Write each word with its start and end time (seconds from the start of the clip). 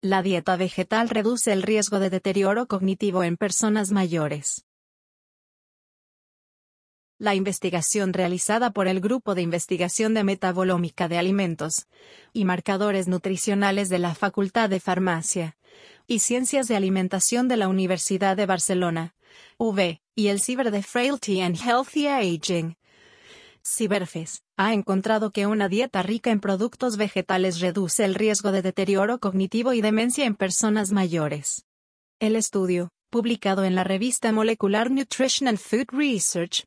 La 0.00 0.22
dieta 0.22 0.56
vegetal 0.56 1.08
reduce 1.08 1.52
el 1.52 1.62
riesgo 1.62 1.98
de 1.98 2.08
deterioro 2.08 2.68
cognitivo 2.68 3.24
en 3.24 3.36
personas 3.36 3.90
mayores. 3.90 4.64
La 7.18 7.34
investigación 7.34 8.12
realizada 8.12 8.70
por 8.70 8.86
el 8.86 9.00
Grupo 9.00 9.34
de 9.34 9.42
Investigación 9.42 10.14
de 10.14 10.22
Metabolómica 10.22 11.08
de 11.08 11.18
Alimentos 11.18 11.88
y 12.32 12.44
Marcadores 12.44 13.08
Nutricionales 13.08 13.88
de 13.88 13.98
la 13.98 14.14
Facultad 14.14 14.70
de 14.70 14.78
Farmacia 14.78 15.56
y 16.06 16.20
Ciencias 16.20 16.68
de 16.68 16.76
Alimentación 16.76 17.48
de 17.48 17.56
la 17.56 17.66
Universidad 17.66 18.36
de 18.36 18.46
Barcelona, 18.46 19.16
UV, 19.56 19.98
y 20.14 20.28
el 20.28 20.40
Ciber 20.40 20.70
de 20.70 20.84
Frailty 20.84 21.40
and 21.40 21.56
Healthy 21.56 22.06
Aging, 22.06 22.77
Ciberfes, 23.64 24.42
ha 24.56 24.72
encontrado 24.72 25.30
que 25.30 25.46
una 25.46 25.68
dieta 25.68 26.02
rica 26.02 26.30
en 26.30 26.40
productos 26.40 26.96
vegetales 26.96 27.60
reduce 27.60 28.04
el 28.04 28.14
riesgo 28.14 28.52
de 28.52 28.62
deterioro 28.62 29.18
cognitivo 29.18 29.72
y 29.72 29.80
demencia 29.80 30.24
en 30.24 30.34
personas 30.34 30.92
mayores. 30.92 31.64
El 32.20 32.36
estudio, 32.36 32.90
publicado 33.10 33.64
en 33.64 33.74
la 33.74 33.84
revista 33.84 34.32
Molecular 34.32 34.90
Nutrition 34.90 35.48
and 35.48 35.58
Food 35.58 35.86
Research, 35.92 36.64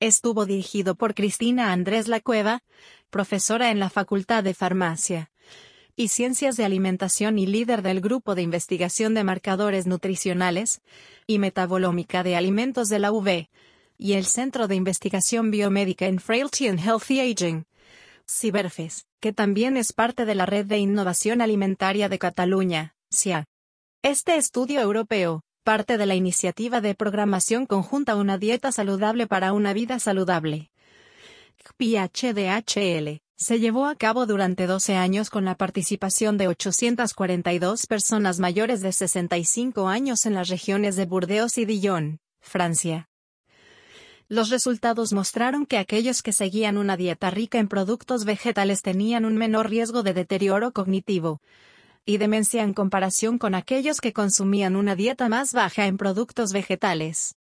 estuvo 0.00 0.46
dirigido 0.46 0.94
por 0.94 1.14
Cristina 1.14 1.72
Andrés 1.72 2.08
Lacueva, 2.08 2.62
profesora 3.10 3.70
en 3.70 3.78
la 3.78 3.90
Facultad 3.90 4.42
de 4.42 4.54
Farmacia 4.54 5.30
y 5.96 6.08
Ciencias 6.08 6.56
de 6.56 6.64
Alimentación 6.64 7.38
y 7.38 7.46
líder 7.46 7.82
del 7.82 8.00
Grupo 8.00 8.34
de 8.34 8.42
Investigación 8.42 9.14
de 9.14 9.22
Marcadores 9.22 9.86
Nutricionales 9.86 10.80
y 11.26 11.38
Metabolómica 11.38 12.22
de 12.24 12.34
Alimentos 12.34 12.88
de 12.88 12.98
la 12.98 13.12
UV, 13.12 13.48
y 13.96 14.14
el 14.14 14.26
Centro 14.26 14.68
de 14.68 14.74
Investigación 14.74 15.50
Biomédica 15.50 16.06
en 16.06 16.18
Frailty 16.18 16.68
and 16.68 16.80
Healthy 16.80 17.20
Aging, 17.20 17.66
Ciberfes, 18.28 19.06
que 19.20 19.32
también 19.32 19.76
es 19.76 19.92
parte 19.92 20.24
de 20.24 20.34
la 20.34 20.46
Red 20.46 20.66
de 20.66 20.78
Innovación 20.78 21.40
Alimentaria 21.40 22.08
de 22.08 22.18
Cataluña, 22.18 22.94
CIA. 23.10 23.46
Este 24.02 24.36
estudio 24.36 24.80
europeo, 24.80 25.42
parte 25.62 25.96
de 25.98 26.06
la 26.06 26.14
iniciativa 26.14 26.80
de 26.80 26.94
programación 26.94 27.66
conjunta 27.66 28.16
Una 28.16 28.38
dieta 28.38 28.72
saludable 28.72 29.26
para 29.26 29.52
una 29.52 29.72
vida 29.72 29.98
saludable. 29.98 30.70
PHDHL, 31.78 33.20
se 33.36 33.58
llevó 33.58 33.86
a 33.86 33.96
cabo 33.96 34.26
durante 34.26 34.66
12 34.66 34.96
años 34.96 35.30
con 35.30 35.44
la 35.44 35.56
participación 35.56 36.38
de 36.38 36.48
842 36.48 37.86
personas 37.86 38.38
mayores 38.38 38.80
de 38.80 38.92
65 38.92 39.88
años 39.88 40.26
en 40.26 40.34
las 40.34 40.48
regiones 40.48 40.96
de 40.96 41.06
Burdeos 41.06 41.58
y 41.58 41.64
Dijon, 41.64 42.20
Francia. 42.40 43.08
Los 44.28 44.48
resultados 44.48 45.12
mostraron 45.12 45.66
que 45.66 45.76
aquellos 45.76 46.22
que 46.22 46.32
seguían 46.32 46.78
una 46.78 46.96
dieta 46.96 47.30
rica 47.30 47.58
en 47.58 47.68
productos 47.68 48.24
vegetales 48.24 48.80
tenían 48.80 49.26
un 49.26 49.36
menor 49.36 49.68
riesgo 49.68 50.02
de 50.02 50.14
deterioro 50.14 50.72
cognitivo 50.72 51.40
y 52.06 52.18
demencia 52.18 52.62
en 52.62 52.74
comparación 52.74 53.38
con 53.38 53.54
aquellos 53.54 54.00
que 54.00 54.12
consumían 54.12 54.76
una 54.76 54.94
dieta 54.94 55.28
más 55.28 55.52
baja 55.52 55.86
en 55.86 55.96
productos 55.96 56.52
vegetales. 56.52 57.36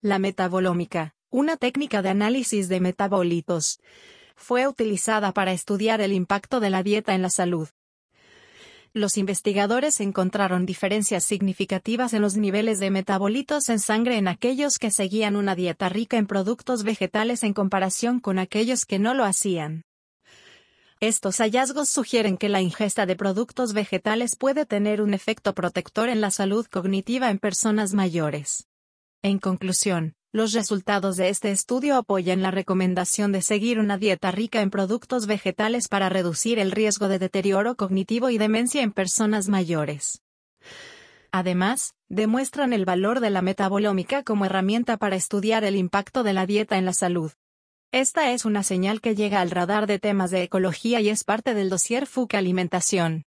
La 0.00 0.18
metabolómica, 0.18 1.14
una 1.30 1.56
técnica 1.56 2.02
de 2.02 2.10
análisis 2.10 2.68
de 2.68 2.80
metabolitos, 2.80 3.78
fue 4.36 4.68
utilizada 4.68 5.32
para 5.32 5.52
estudiar 5.52 6.00
el 6.00 6.12
impacto 6.12 6.60
de 6.60 6.70
la 6.70 6.82
dieta 6.82 7.14
en 7.14 7.22
la 7.22 7.30
salud 7.30 7.68
los 8.96 9.18
investigadores 9.18 10.00
encontraron 10.00 10.64
diferencias 10.64 11.22
significativas 11.22 12.14
en 12.14 12.22
los 12.22 12.38
niveles 12.38 12.78
de 12.80 12.90
metabolitos 12.90 13.68
en 13.68 13.78
sangre 13.78 14.16
en 14.16 14.26
aquellos 14.26 14.78
que 14.78 14.90
seguían 14.90 15.36
una 15.36 15.54
dieta 15.54 15.90
rica 15.90 16.16
en 16.16 16.26
productos 16.26 16.82
vegetales 16.82 17.42
en 17.42 17.52
comparación 17.52 18.20
con 18.20 18.38
aquellos 18.38 18.86
que 18.86 18.98
no 18.98 19.12
lo 19.12 19.24
hacían. 19.24 19.82
Estos 20.98 21.36
hallazgos 21.42 21.90
sugieren 21.90 22.38
que 22.38 22.48
la 22.48 22.62
ingesta 22.62 23.04
de 23.04 23.16
productos 23.16 23.74
vegetales 23.74 24.34
puede 24.34 24.64
tener 24.64 25.02
un 25.02 25.12
efecto 25.12 25.54
protector 25.54 26.08
en 26.08 26.22
la 26.22 26.30
salud 26.30 26.66
cognitiva 26.66 27.28
en 27.28 27.38
personas 27.38 27.92
mayores. 27.92 28.66
En 29.20 29.38
conclusión, 29.38 30.15
los 30.32 30.52
resultados 30.52 31.16
de 31.16 31.28
este 31.28 31.50
estudio 31.50 31.96
apoyan 31.96 32.42
la 32.42 32.50
recomendación 32.50 33.32
de 33.32 33.42
seguir 33.42 33.78
una 33.78 33.98
dieta 33.98 34.30
rica 34.30 34.60
en 34.60 34.70
productos 34.70 35.26
vegetales 35.26 35.88
para 35.88 36.08
reducir 36.08 36.58
el 36.58 36.72
riesgo 36.72 37.08
de 37.08 37.18
deterioro 37.18 37.76
cognitivo 37.76 38.30
y 38.30 38.38
demencia 38.38 38.82
en 38.82 38.92
personas 38.92 39.48
mayores. 39.48 40.22
Además, 41.32 41.92
demuestran 42.08 42.72
el 42.72 42.84
valor 42.86 43.20
de 43.20 43.28
la 43.28 43.42
metabolómica 43.42 44.22
como 44.22 44.46
herramienta 44.46 44.96
para 44.96 45.16
estudiar 45.16 45.64
el 45.64 45.76
impacto 45.76 46.22
de 46.22 46.32
la 46.32 46.46
dieta 46.46 46.78
en 46.78 46.86
la 46.86 46.94
salud. 46.94 47.32
Esta 47.92 48.32
es 48.32 48.44
una 48.44 48.62
señal 48.62 49.00
que 49.00 49.14
llega 49.14 49.40
al 49.40 49.50
radar 49.50 49.86
de 49.86 49.98
temas 49.98 50.30
de 50.30 50.42
ecología 50.42 51.00
y 51.00 51.10
es 51.10 51.24
parte 51.24 51.52
del 51.54 51.68
dossier 51.68 52.06
FUC 52.06 52.34
Alimentación. 52.34 53.25